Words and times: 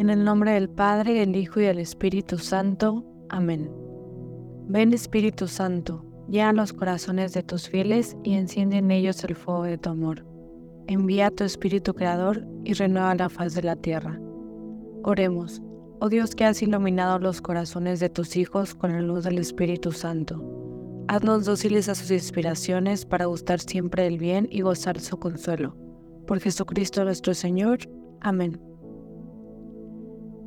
En 0.00 0.08
el 0.08 0.24
nombre 0.24 0.52
del 0.52 0.70
Padre, 0.70 1.12
del 1.12 1.36
Hijo 1.36 1.60
y 1.60 1.64
del 1.64 1.78
Espíritu 1.78 2.38
Santo. 2.38 3.04
Amén. 3.28 3.70
Ven 4.66 4.94
Espíritu 4.94 5.46
Santo, 5.46 6.02
llena 6.26 6.54
los 6.54 6.72
corazones 6.72 7.34
de 7.34 7.42
tus 7.42 7.68
fieles 7.68 8.16
y 8.24 8.32
enciende 8.32 8.78
en 8.78 8.90
ellos 8.92 9.22
el 9.24 9.36
fuego 9.36 9.64
de 9.64 9.76
tu 9.76 9.90
amor. 9.90 10.24
Envía 10.86 11.30
tu 11.30 11.44
Espíritu 11.44 11.92
Creador 11.92 12.46
y 12.64 12.72
renueva 12.72 13.14
la 13.14 13.28
faz 13.28 13.52
de 13.52 13.62
la 13.62 13.76
tierra. 13.76 14.18
Oremos. 15.02 15.60
Oh 16.00 16.08
Dios 16.08 16.34
que 16.34 16.46
has 16.46 16.62
iluminado 16.62 17.18
los 17.18 17.42
corazones 17.42 18.00
de 18.00 18.08
tus 18.08 18.38
hijos 18.38 18.74
con 18.74 18.92
la 18.92 19.02
luz 19.02 19.24
del 19.24 19.36
Espíritu 19.36 19.92
Santo. 19.92 20.42
Haznos 21.08 21.44
dóciles 21.44 21.90
a 21.90 21.94
sus 21.94 22.10
inspiraciones 22.10 23.04
para 23.04 23.26
gustar 23.26 23.60
siempre 23.60 24.04
del 24.04 24.16
bien 24.16 24.48
y 24.50 24.62
gozar 24.62 24.98
su 24.98 25.18
consuelo. 25.18 25.76
Por 26.26 26.40
Jesucristo 26.40 27.04
nuestro 27.04 27.34
Señor. 27.34 27.80
Amén. 28.22 28.69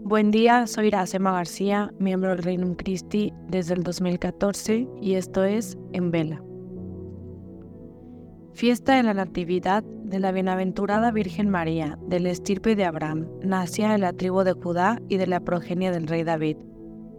Buen 0.05 0.31
día, 0.31 0.67
soy 0.67 0.87
Iracema 0.87 1.31
García, 1.31 1.93
miembro 1.97 2.31
del 2.31 2.43
Reino 2.43 2.75
Christi 2.75 3.31
desde 3.47 3.73
el 3.73 3.83
2014 3.83 4.85
y 5.01 5.13
esto 5.13 5.45
es 5.45 5.77
En 5.93 6.11
Vela. 6.11 6.43
Fiesta 8.53 8.97
de 8.97 9.03
la 9.03 9.13
Natividad 9.13 9.81
de 9.81 10.19
la 10.19 10.33
Bienaventurada 10.33 11.09
Virgen 11.11 11.49
María, 11.49 11.97
del 12.05 12.27
estirpe 12.27 12.75
de 12.75 12.83
Abraham, 12.83 13.29
nacía 13.43 13.93
de 13.93 13.97
la 13.97 14.11
tribu 14.11 14.43
de 14.43 14.51
Judá 14.51 14.99
y 15.07 15.15
de 15.15 15.25
la 15.25 15.39
progenie 15.39 15.89
del 15.89 16.07
rey 16.07 16.25
David, 16.25 16.57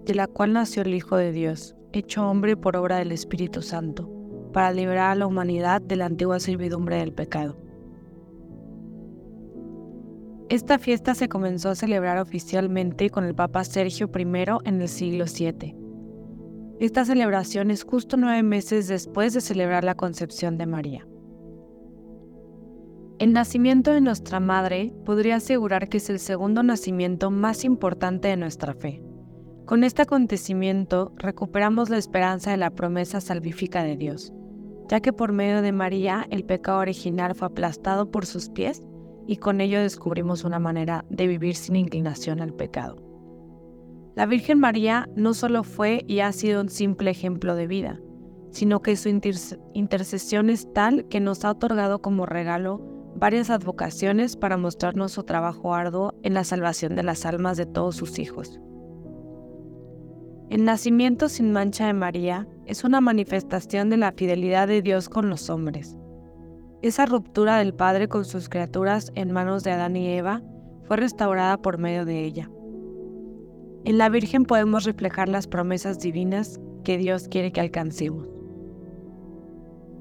de 0.05 0.14
la 0.14 0.27
cual 0.27 0.53
nació 0.53 0.83
el 0.83 0.92
Hijo 0.92 1.16
de 1.16 1.33
Dios, 1.33 1.75
hecho 1.95 2.28
hombre 2.28 2.55
por 2.55 2.77
obra 2.77 2.98
del 2.98 3.12
Espíritu 3.12 3.62
Santo, 3.62 4.11
para 4.53 4.73
liberar 4.73 5.12
a 5.12 5.14
la 5.14 5.27
humanidad 5.27 5.80
de 5.80 5.97
la 5.97 6.05
antigua 6.05 6.39
servidumbre 6.39 6.98
del 6.98 7.14
pecado. 7.14 7.56
Esta 10.51 10.79
fiesta 10.79 11.15
se 11.15 11.30
comenzó 11.30 11.70
a 11.70 11.75
celebrar 11.75 12.19
oficialmente 12.19 13.09
con 13.09 13.25
el 13.25 13.34
Papa 13.34 13.64
Sergio 13.64 14.11
I 14.14 14.23
en 14.64 14.83
el 14.83 14.89
siglo 14.89 15.25
VII. 15.25 15.75
Esta 16.81 17.06
celebración 17.06 17.70
es 17.70 17.83
justo 17.83 18.19
nueve 18.19 18.42
meses 18.42 18.87
después 18.89 19.33
de 19.33 19.41
celebrar 19.41 19.84
la 19.84 19.95
concepción 19.95 20.59
de 20.59 20.67
María. 20.67 21.09
El 23.19 23.33
nacimiento 23.33 23.91
de 23.92 24.03
nuestra 24.03 24.39
Madre 24.39 24.92
podría 25.06 25.37
asegurar 25.37 25.89
que 25.89 25.97
es 25.97 26.11
el 26.11 26.19
segundo 26.19 26.62
nacimiento 26.62 27.31
más 27.31 27.65
importante 27.65 28.28
de 28.28 28.37
nuestra 28.37 28.75
fe. 28.75 29.03
Con 29.65 29.83
este 29.83 30.03
acontecimiento 30.03 31.15
recuperamos 31.17 31.89
la 31.89 31.97
esperanza 31.97 32.50
de 32.50 32.59
la 32.59 32.70
promesa 32.70 33.22
salvífica 33.22 33.83
de 33.83 33.97
Dios, 33.97 34.34
ya 34.91 35.00
que 35.00 35.15
por 35.15 35.33
medio 35.33 35.62
de 35.62 35.72
María 35.72 36.27
el 36.28 36.45
pecado 36.45 36.81
original 36.81 37.34
fue 37.34 37.47
aplastado 37.47 38.11
por 38.11 38.27
sus 38.27 38.50
pies 38.50 38.83
y 39.27 39.36
con 39.36 39.61
ello 39.61 39.80
descubrimos 39.80 40.44
una 40.44 40.58
manera 40.58 41.05
de 41.08 41.27
vivir 41.27 41.56
sin 41.56 41.77
inclinación 41.77 42.41
al 42.41 42.53
pecado. 42.53 42.97
La 44.14 44.27
Virgen 44.27 44.61
María 44.61 45.08
no 45.16 45.34
solo 45.34 45.64
fue 45.64 46.05
y 46.06 46.20
ha 46.20 46.31
sido 46.33 46.61
un 46.61 46.69
simple 46.69 47.11
ejemplo 47.11 47.56
de 47.56 47.66
vida, 47.66 48.00
sino 48.50 48.81
que 48.81 48.97
su 48.97 49.08
intercesión 49.08 50.50
es 50.50 50.72
tal 50.72 51.08
que 51.08 51.20
nos 51.20 51.44
ha 51.44 51.50
otorgado 51.50 52.00
como 52.00 52.25
regalo 52.25 52.81
varias 53.16 53.50
advocaciones 53.50 54.36
para 54.36 54.56
mostrarnos 54.56 55.12
su 55.12 55.25
trabajo 55.25 55.75
arduo 55.75 56.14
en 56.22 56.34
la 56.34 56.44
salvación 56.44 56.94
de 56.94 57.03
las 57.03 57.27
almas 57.27 57.56
de 57.56 57.66
todos 57.66 57.97
sus 57.97 58.19
hijos. 58.19 58.61
El 60.50 60.64
nacimiento 60.64 61.28
sin 61.28 61.53
mancha 61.53 61.86
de 61.86 61.94
María 61.94 62.47
es 62.66 62.84
una 62.84 63.00
manifestación 63.00 63.91
de 63.91 63.97
la 63.97 64.12
fidelidad 64.12 64.69
de 64.69 64.83
Dios 64.83 65.09
con 65.09 65.28
los 65.28 65.50
hombres. 65.50 65.97
Esa 66.85 67.07
ruptura 67.07 67.57
del 67.57 67.73
Padre 67.73 68.09
con 68.09 68.27
sus 68.27 68.51
criaturas 68.51 69.11
en 69.15 69.33
manos 69.33 69.65
de 69.65 69.71
Adán 69.71 69.97
y 69.97 70.07
Eva 70.07 70.43
fue 70.83 70.99
restaurada 70.99 71.57
por 71.57 71.79
medio 71.79 72.05
de 72.05 72.23
ella. 72.27 72.51
En 73.87 73.97
la 73.97 74.11
Virgen 74.11 74.45
podemos 74.45 74.85
reflejar 74.85 75.31
las 75.31 75.47
promesas 75.47 75.99
divinas 75.99 76.61
que 76.84 76.99
Dios 76.99 77.27
quiere 77.28 77.53
que 77.53 77.62
alcancemos. 77.62 78.28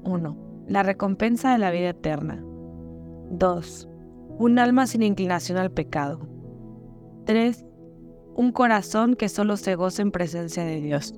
1. 0.02 0.66
La 0.68 0.82
recompensa 0.82 1.52
de 1.52 1.58
la 1.58 1.70
vida 1.70 1.88
eterna. 1.88 2.44
2. 3.30 3.88
Un 4.38 4.58
alma 4.58 4.86
sin 4.86 5.02
inclinación 5.02 5.56
al 5.56 5.70
pecado. 5.70 6.28
3. 7.24 7.64
Un 8.36 8.52
corazón 8.52 9.14
que 9.14 9.30
solo 9.30 9.56
se 9.56 9.74
goza 9.74 10.02
en 10.02 10.10
presencia 10.10 10.66
de 10.66 10.82
Dios. 10.82 11.14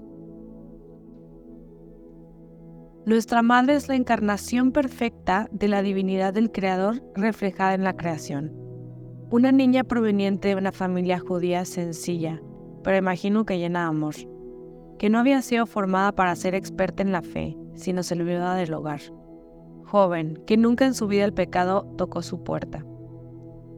Nuestra 3.06 3.40
Madre 3.40 3.76
es 3.76 3.88
la 3.88 3.94
encarnación 3.94 4.72
perfecta 4.72 5.48
de 5.52 5.68
la 5.68 5.80
divinidad 5.80 6.34
del 6.34 6.50
Creador 6.50 7.04
reflejada 7.14 7.74
en 7.74 7.84
la 7.84 7.96
creación. 7.96 8.52
Una 9.30 9.52
niña 9.52 9.84
proveniente 9.84 10.48
de 10.48 10.56
una 10.56 10.72
familia 10.72 11.20
judía 11.20 11.64
sencilla, 11.64 12.42
pero 12.82 12.96
imagino 12.96 13.46
que 13.46 13.60
llena 13.60 13.82
de 13.82 13.86
amor, 13.86 14.14
que 14.98 15.08
no 15.08 15.20
había 15.20 15.40
sido 15.42 15.66
formada 15.66 16.10
para 16.10 16.34
ser 16.34 16.56
experta 16.56 17.04
en 17.04 17.12
la 17.12 17.22
fe, 17.22 17.56
sino 17.74 18.02
servidora 18.02 18.56
del 18.56 18.74
hogar 18.74 19.00
joven, 19.84 20.42
que 20.44 20.56
nunca 20.56 20.84
en 20.84 20.94
su 20.94 21.06
vida 21.06 21.24
el 21.24 21.32
pecado 21.32 21.86
tocó 21.96 22.22
su 22.22 22.42
puerta. 22.42 22.84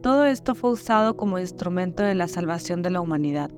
Todo 0.01 0.25
esto 0.25 0.55
fue 0.55 0.71
usado 0.71 1.15
como 1.15 1.37
instrumento 1.37 2.01
de 2.01 2.15
la 2.15 2.27
salvación 2.27 2.81
de 2.81 2.89
la 2.89 2.99
humanidad. 2.99 3.51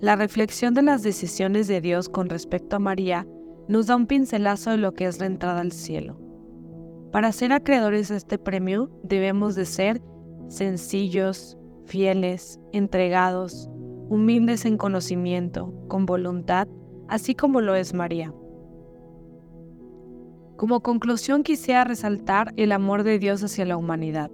La 0.00 0.16
reflexión 0.16 0.72
de 0.72 0.80
las 0.80 1.02
decisiones 1.02 1.68
de 1.68 1.82
Dios 1.82 2.08
con 2.08 2.30
respecto 2.30 2.76
a 2.76 2.78
María 2.78 3.26
nos 3.68 3.86
da 3.86 3.96
un 3.96 4.06
pincelazo 4.06 4.70
de 4.70 4.76
lo 4.76 4.92
que 4.94 5.06
es 5.06 5.20
la 5.20 5.26
entrada 5.26 5.60
al 5.60 5.72
cielo. 5.72 6.18
Para 7.12 7.32
ser 7.32 7.52
acreedores 7.52 8.10
a 8.10 8.16
este 8.16 8.38
premio 8.38 8.90
debemos 9.02 9.54
de 9.54 9.66
ser 9.66 10.02
sencillos, 10.48 11.56
fieles, 11.86 12.60
entregados, 12.72 13.70
humildes 14.08 14.64
en 14.64 14.76
conocimiento, 14.76 15.72
con 15.88 16.06
voluntad, 16.06 16.68
así 17.08 17.34
como 17.34 17.60
lo 17.60 17.74
es 17.74 17.94
María. 17.94 18.34
Como 20.56 20.80
conclusión 20.80 21.42
quisiera 21.42 21.84
resaltar 21.84 22.52
el 22.56 22.72
amor 22.72 23.02
de 23.02 23.18
Dios 23.18 23.42
hacia 23.42 23.64
la 23.64 23.76
humanidad, 23.76 24.30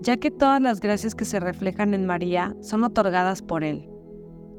ya 0.00 0.16
que 0.16 0.30
todas 0.30 0.60
las 0.60 0.80
gracias 0.80 1.14
que 1.14 1.24
se 1.24 1.40
reflejan 1.40 1.92
en 1.94 2.06
María 2.06 2.56
son 2.60 2.84
otorgadas 2.84 3.42
por 3.42 3.64
Él. 3.64 3.88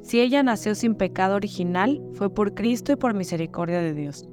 Si 0.02 0.22
ella 0.22 0.44
nació 0.44 0.76
sin 0.76 0.96
pecado 0.96 1.36
original, 1.36 2.02
fue 2.14 2.34
por 2.34 2.54
Cristo 2.54 2.92
y 2.92 2.96
por 2.96 3.14
misericordia 3.14 3.80
de 3.82 3.94
Dios. 3.94 4.28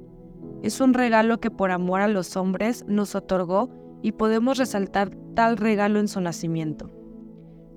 Es 0.63 0.81
un 0.81 0.93
regalo 0.93 1.39
que 1.39 1.51
por 1.51 1.71
amor 1.71 2.01
a 2.01 2.07
los 2.07 2.35
hombres 2.35 2.85
nos 2.87 3.15
otorgó 3.15 3.69
y 4.01 4.13
podemos 4.13 4.57
resaltar 4.57 5.11
tal 5.35 5.57
regalo 5.57 5.99
en 5.99 6.07
su 6.07 6.21
nacimiento. 6.21 6.91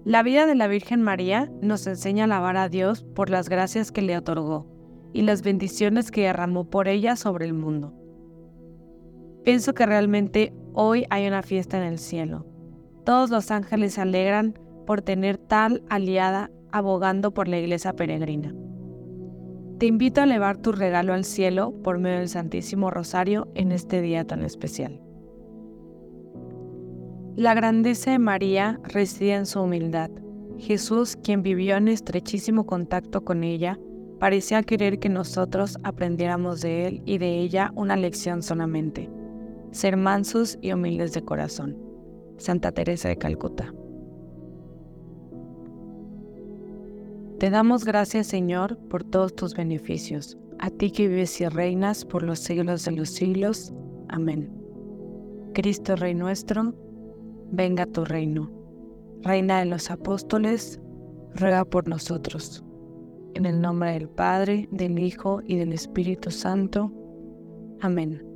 La 0.05 0.23
vida 0.23 0.47
de 0.47 0.55
la 0.55 0.67
Virgen 0.67 1.03
María 1.03 1.51
nos 1.61 1.87
enseña 1.87 2.25
a 2.25 2.27
alabar 2.27 2.57
a 2.57 2.69
Dios 2.69 3.05
por 3.15 3.29
las 3.29 3.49
gracias 3.49 3.93
que 3.93 4.03
le 4.03 4.17
otorgó 4.17 4.67
y 5.13 5.23
las 5.23 5.43
bendiciones 5.43 6.11
que 6.11 6.23
derramó 6.23 6.71
por 6.71 6.89
ella 6.89 7.17
sobre 7.17 7.45
el 7.45 7.53
mundo. 7.53 7.93
Pienso 9.45 9.75
que 9.75 9.85
realmente 9.85 10.55
hoy 10.73 11.05
hay 11.11 11.27
una 11.27 11.43
fiesta 11.43 11.77
en 11.77 11.85
el 11.85 11.99
cielo. 11.99 12.47
Todos 13.05 13.31
los 13.31 13.51
ángeles 13.51 13.95
se 13.95 14.01
alegran 14.01 14.59
por 14.87 15.03
tener 15.03 15.37
tal 15.37 15.83
aliada 15.89 16.51
abogando 16.73 17.33
por 17.33 17.49
la 17.49 17.59
iglesia 17.59 17.93
peregrina. 17.93 18.55
Te 19.79 19.87
invito 19.87 20.21
a 20.21 20.25
elevar 20.25 20.59
tu 20.59 20.73
regalo 20.73 21.15
al 21.15 21.25
cielo 21.25 21.73
por 21.83 21.99
medio 21.99 22.19
del 22.19 22.29
Santísimo 22.29 22.91
Rosario 22.91 23.49
en 23.55 23.73
este 23.73 24.01
día 24.03 24.27
tan 24.27 24.45
especial. 24.45 25.01
La 27.37 27.55
grandeza 27.55 28.11
de 28.11 28.19
María 28.19 28.79
reside 28.85 29.35
en 29.35 29.47
su 29.47 29.63
humildad. 29.63 30.11
Jesús, 30.59 31.17
quien 31.17 31.43
vivió 31.43 31.77
en 31.77 31.89
estrechísimo 31.89 32.67
contacto 32.67 33.25
con 33.25 33.45
ella, 33.45 33.79
parecía 34.19 34.63
querer 34.63 34.99
que 34.99 35.09
nosotros 35.09 35.79
aprendiéramos 35.83 36.61
de 36.61 36.87
él 36.87 37.03
y 37.07 37.17
de 37.17 37.39
ella 37.39 37.73
una 37.75 37.97
lección 37.97 38.43
solamente 38.43 39.09
ser 39.73 39.97
mansos 39.97 40.59
y 40.61 40.73
humildes 40.73 41.13
de 41.13 41.23
corazón. 41.23 41.77
Santa 42.39 42.73
Teresa 42.73 43.09
de 43.09 43.17
Calcuta. 43.17 43.73
Te 47.41 47.49
damos 47.49 47.87
gracias, 47.87 48.27
Señor, 48.27 48.77
por 48.91 49.03
todos 49.03 49.35
tus 49.35 49.55
beneficios, 49.55 50.37
a 50.59 50.69
ti 50.69 50.91
que 50.91 51.09
vives 51.09 51.41
y 51.41 51.49
reinas 51.49 52.05
por 52.05 52.23
los 52.23 52.41
siglos 52.41 52.85
de 52.85 52.93
los 52.93 53.09
siglos. 53.09 53.73
Amén. 54.11 54.53
Cristo 55.55 55.97
Rey 55.97 56.15
nuestro, 56.15 56.75
venga 57.51 57.87
tu 57.87 58.05
reino. 58.05 58.51
Reina 59.23 59.61
de 59.61 59.65
los 59.65 59.91
apóstoles, 59.91 60.83
ruega 61.35 61.65
por 61.65 61.89
nosotros. 61.89 62.63
En 63.33 63.47
el 63.47 63.59
nombre 63.59 63.93
del 63.93 64.11
Padre, 64.11 64.69
del 64.71 64.99
Hijo 64.99 65.41
y 65.47 65.57
del 65.57 65.73
Espíritu 65.73 66.31
Santo. 66.31 66.93
Amén. 67.81 68.30